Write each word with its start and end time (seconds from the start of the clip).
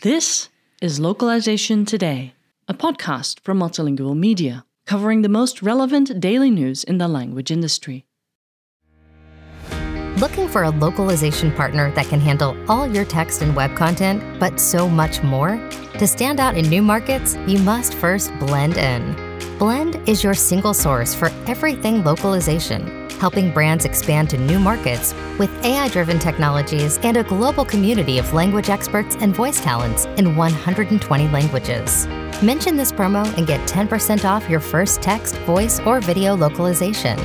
This 0.00 0.48
is 0.80 0.98
Localization 0.98 1.84
Today, 1.84 2.32
a 2.66 2.72
podcast 2.72 3.40
from 3.40 3.58
Multilingual 3.58 4.16
Media, 4.16 4.64
covering 4.86 5.20
the 5.20 5.28
most 5.28 5.60
relevant 5.60 6.18
daily 6.18 6.50
news 6.50 6.82
in 6.82 6.96
the 6.96 7.08
language 7.08 7.50
industry. 7.50 8.06
Looking 10.16 10.48
for 10.48 10.62
a 10.62 10.70
localization 10.70 11.52
partner 11.52 11.90
that 11.90 12.06
can 12.06 12.20
handle 12.20 12.56
all 12.70 12.86
your 12.86 13.04
text 13.04 13.42
and 13.42 13.54
web 13.54 13.76
content, 13.76 14.40
but 14.40 14.58
so 14.58 14.88
much 14.88 15.22
more? 15.22 15.58
To 15.98 16.06
stand 16.06 16.40
out 16.40 16.56
in 16.56 16.70
new 16.70 16.80
markets, 16.80 17.36
you 17.46 17.58
must 17.58 17.92
first 17.92 18.32
blend 18.38 18.78
in. 18.78 19.14
Blend 19.58 19.96
is 20.08 20.24
your 20.24 20.32
single 20.32 20.72
source 20.72 21.14
for 21.14 21.28
everything 21.46 22.02
localization, 22.02 23.05
helping 23.16 23.50
brands 23.50 23.84
expand 23.84 24.30
to 24.30 24.38
new 24.38 24.58
markets 24.58 25.14
with 25.38 25.50
AI 25.64 25.88
driven 25.88 26.18
technologies 26.18 26.98
and 26.98 27.16
a 27.16 27.24
global 27.24 27.64
community 27.64 28.18
of 28.18 28.32
language 28.32 28.70
experts 28.70 29.16
and 29.16 29.34
voice 29.34 29.60
talents 29.60 30.04
in 30.16 30.36
120 30.36 31.28
languages. 31.28 32.06
Mention 32.42 32.76
this 32.76 32.92
promo 32.92 33.26
and 33.36 33.46
get 33.46 33.60
10% 33.68 34.24
off 34.24 34.48
your 34.48 34.60
first 34.60 35.02
text, 35.02 35.36
voice, 35.38 35.80
or 35.80 36.00
video 36.00 36.34
localization. 36.34 37.16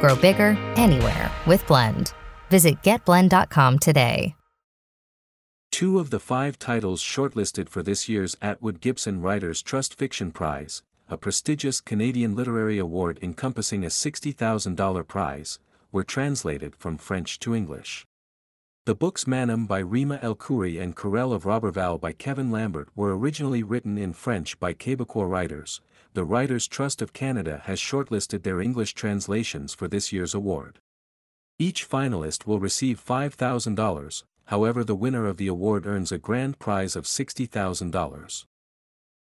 Grow 0.00 0.16
bigger 0.16 0.56
anywhere 0.76 1.30
with 1.46 1.66
Blend. 1.66 2.12
Visit 2.50 2.82
getblend.com 2.82 3.78
today. 3.78 4.34
Two 5.70 5.98
of 5.98 6.10
the 6.10 6.18
five 6.18 6.58
titles 6.58 7.02
shortlisted 7.02 7.68
for 7.68 7.82
this 7.82 8.08
year's 8.08 8.36
Atwood 8.40 8.80
Gibson 8.80 9.20
Writers 9.20 9.62
Trust 9.62 9.94
Fiction 9.94 10.32
Prize, 10.32 10.82
a 11.08 11.16
prestigious 11.16 11.80
Canadian 11.80 12.36
literary 12.36 12.78
award 12.78 13.18
encompassing 13.22 13.84
a 13.84 13.88
$60,000 13.88 15.06
prize, 15.06 15.58
were 15.90 16.04
translated 16.04 16.76
from 16.76 16.98
French 16.98 17.38
to 17.38 17.54
English. 17.54 18.06
The 18.84 18.94
books 18.94 19.24
Manam 19.24 19.66
by 19.66 19.80
Rima 19.80 20.18
Elkouri 20.22 20.80
and 20.80 20.96
Querelle 20.96 21.34
of 21.34 21.44
Roberval 21.44 22.00
by 22.00 22.12
Kevin 22.12 22.50
Lambert 22.50 22.88
were 22.96 23.16
originally 23.16 23.62
written 23.62 23.98
in 23.98 24.12
French 24.12 24.58
by 24.58 24.72
Quebecois 24.72 25.28
writers. 25.28 25.80
The 26.14 26.24
Writers 26.24 26.66
Trust 26.66 27.02
of 27.02 27.12
Canada 27.12 27.62
has 27.64 27.78
shortlisted 27.78 28.42
their 28.42 28.60
English 28.60 28.94
translations 28.94 29.74
for 29.74 29.88
this 29.88 30.10
year's 30.10 30.34
award. 30.34 30.78
Each 31.58 31.88
finalist 31.88 32.46
will 32.46 32.60
receive 32.60 33.04
$5,000, 33.04 34.22
however 34.46 34.84
the 34.84 34.94
winner 34.94 35.26
of 35.26 35.36
the 35.36 35.48
award 35.48 35.86
earns 35.86 36.10
a 36.10 36.16
grand 36.16 36.58
prize 36.58 36.96
of 36.96 37.04
$60,000. 37.04 38.44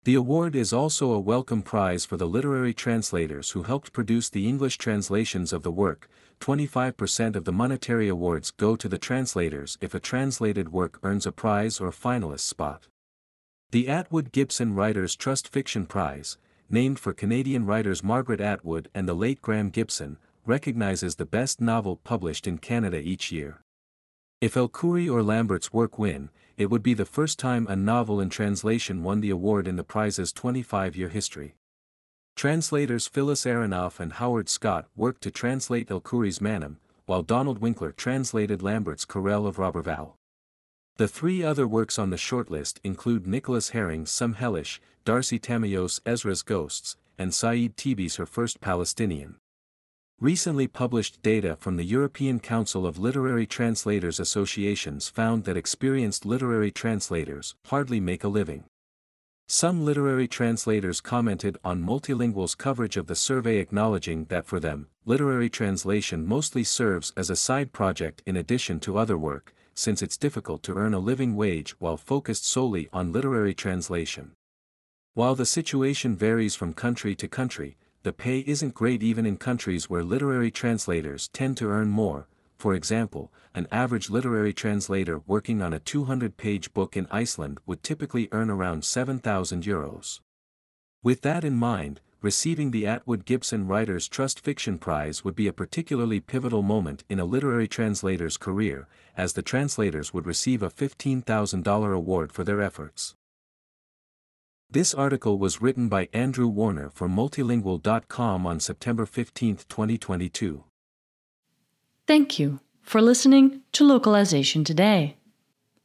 The 0.05 0.13
award 0.13 0.55
is 0.55 0.71
also 0.71 1.11
a 1.11 1.19
welcome 1.19 1.63
prize 1.63 2.05
for 2.05 2.15
the 2.15 2.27
literary 2.27 2.75
translators 2.75 3.49
who 3.49 3.63
helped 3.63 3.91
produce 3.91 4.29
the 4.29 4.47
English 4.47 4.77
translations 4.77 5.51
of 5.51 5.63
the 5.63 5.71
work. 5.71 6.07
25% 6.41 7.35
of 7.35 7.43
the 7.43 7.51
monetary 7.51 8.07
awards 8.07 8.51
go 8.51 8.75
to 8.75 8.87
the 8.87 8.99
translators 8.99 9.79
if 9.81 9.95
a 9.95 9.99
translated 9.99 10.71
work 10.71 10.99
earns 11.01 11.25
a 11.25 11.31
prize 11.31 11.79
or 11.79 11.89
finalist 11.89 12.41
spot. 12.41 12.87
The 13.71 13.89
Atwood 13.89 14.31
Gibson 14.31 14.75
Writers 14.75 15.15
Trust 15.15 15.47
Fiction 15.47 15.87
Prize, 15.87 16.37
named 16.69 16.99
for 16.99 17.11
Canadian 17.11 17.65
writers 17.65 18.03
Margaret 18.03 18.39
Atwood 18.39 18.91
and 18.93 19.09
the 19.09 19.15
late 19.15 19.41
Graeme 19.41 19.71
Gibson, 19.71 20.19
recognizes 20.45 21.15
the 21.15 21.25
best 21.25 21.59
novel 21.59 21.95
published 21.95 22.45
in 22.45 22.59
Canada 22.59 22.99
each 22.99 23.31
year. 23.31 23.64
If 24.45 24.53
Elkouri 24.53 25.11
or 25.11 25.23
Lambert's 25.23 25.73
work 25.73 25.97
win, 25.97 26.29
it 26.55 26.67
would 26.67 26.83
be 26.83 26.93
the 26.93 27.03
first 27.03 27.39
time 27.39 27.65
a 27.67 27.75
novel 27.75 28.21
in 28.21 28.29
translation 28.29 29.01
won 29.01 29.19
the 29.19 29.31
award 29.31 29.67
in 29.67 29.75
the 29.75 29.83
prize's 29.83 30.31
25-year 30.31 31.09
history. 31.09 31.55
Translators 32.35 33.07
Phyllis 33.07 33.45
Aronoff 33.45 33.99
and 33.99 34.13
Howard 34.13 34.47
Scott 34.47 34.85
worked 34.95 35.23
to 35.23 35.31
translate 35.31 35.89
Elkouri's 35.89 36.37
Manam, 36.37 36.75
while 37.07 37.23
Donald 37.23 37.57
Winkler 37.57 37.91
translated 37.91 38.61
Lambert's 38.61 39.03
Querelle 39.03 39.47
of 39.47 39.55
Roberval. 39.57 40.13
The 40.97 41.07
three 41.07 41.41
other 41.41 41.67
works 41.67 41.97
on 41.97 42.11
the 42.11 42.15
shortlist 42.15 42.77
include 42.83 43.25
Nicholas 43.25 43.69
Herring's 43.69 44.11
Some 44.11 44.35
Hellish, 44.35 44.79
Darcy 45.05 45.39
Tamayose 45.39 46.01
Ezra's 46.05 46.43
Ghosts, 46.43 46.97
and 47.17 47.33
Saeed 47.33 47.75
Teebi's 47.75 48.17
Her 48.17 48.27
First 48.27 48.61
Palestinian. 48.61 49.37
Recently 50.21 50.69
published 50.69 51.21
data 51.23 51.57
from 51.57 51.75
the 51.75 51.83
European 51.83 52.39
Council 52.39 52.87
of 52.87 52.97
Literary 52.97 53.45
Translators 53.45 54.17
Associations 54.17 55.09
found 55.09 55.43
that 55.43 55.57
experienced 55.57 56.25
literary 56.25 56.71
translators 56.71 57.53
hardly 57.65 57.99
make 57.99 58.23
a 58.23 58.29
living. 58.29 58.63
Some 59.49 59.83
literary 59.83 60.29
translators 60.29 61.01
commented 61.01 61.57
on 61.65 61.83
Multilingual's 61.83 62.55
coverage 62.55 62.95
of 62.95 63.07
the 63.07 63.15
survey 63.15 63.57
acknowledging 63.57 64.23
that 64.29 64.45
for 64.45 64.57
them, 64.57 64.87
literary 65.03 65.49
translation 65.49 66.25
mostly 66.25 66.63
serves 66.63 67.11
as 67.17 67.29
a 67.29 67.35
side 67.35 67.73
project 67.73 68.23
in 68.25 68.37
addition 68.37 68.79
to 68.79 68.97
other 68.97 69.17
work, 69.17 69.53
since 69.73 70.01
it's 70.01 70.15
difficult 70.15 70.63
to 70.63 70.75
earn 70.75 70.93
a 70.93 70.99
living 70.99 71.35
wage 71.35 71.71
while 71.79 71.97
focused 71.97 72.47
solely 72.47 72.87
on 72.93 73.11
literary 73.11 73.53
translation. 73.53 74.31
While 75.13 75.35
the 75.35 75.45
situation 75.45 76.15
varies 76.15 76.55
from 76.55 76.73
country 76.73 77.15
to 77.15 77.27
country, 77.27 77.75
the 78.05 78.13
pay 78.13 78.43
isn't 78.45 78.75
great 78.75 79.01
even 79.01 79.25
in 79.25 79.35
countries 79.35 79.89
where 79.89 80.03
literary 80.03 80.51
translators 80.51 81.27
tend 81.29 81.57
to 81.57 81.69
earn 81.69 81.87
more, 81.87 82.27
for 82.55 82.75
example, 82.75 83.31
an 83.55 83.67
average 83.71 84.11
literary 84.11 84.53
translator 84.53 85.23
working 85.25 85.59
on 85.59 85.73
a 85.73 85.79
200-page 85.79 86.71
book 86.71 86.95
in 86.95 87.07
Iceland 87.09 87.59
would 87.65 87.81
typically 87.81 88.29
earn 88.31 88.51
around 88.51 88.85
7,000 88.85 89.63
euros. 89.63 90.19
With 91.01 91.23
that 91.23 91.43
in 91.43 91.55
mind, 91.55 91.99
receiving 92.21 92.69
the 92.69 92.85
Atwood 92.85 93.25
Gibson 93.25 93.65
Writers 93.65 94.07
Trust 94.07 94.39
Fiction 94.39 94.77
Prize 94.77 95.23
would 95.23 95.35
be 95.35 95.47
a 95.47 95.51
particularly 95.53 96.19
pivotal 96.19 96.61
moment 96.61 97.03
in 97.09 97.19
a 97.19 97.25
literary 97.25 97.67
translator's 97.67 98.37
career, 98.37 98.87
as 99.17 99.33
the 99.33 99.41
translators 99.41 100.13
would 100.13 100.27
receive 100.27 100.61
a 100.61 100.69
$15,000 100.69 101.95
award 101.95 102.31
for 102.31 102.43
their 102.43 102.61
efforts. 102.61 103.15
This 104.69 104.93
article 104.93 105.37
was 105.37 105.61
written 105.61 105.87
by 105.87 106.09
Andrew 106.11 106.47
Warner 106.47 106.89
for 106.89 107.07
Multilingual.com 107.07 108.45
on 108.45 108.59
September 108.59 109.05
15, 109.05 109.57
2022. 109.69 110.63
Thank 112.07 112.39
you 112.39 112.59
for 112.81 113.01
listening 113.01 113.61
to 113.71 113.83
Localization 113.83 114.63
Today. 114.63 115.17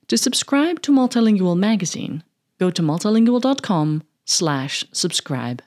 To 0.09 0.17
subscribe 0.19 0.83
to 0.83 0.93
Multilingual 0.93 1.57
magazine, 1.57 2.25
go 2.59 2.71
to 2.71 2.83
multilingual.com 2.83 4.03
slash 4.25 4.85
subscribe. 4.93 5.63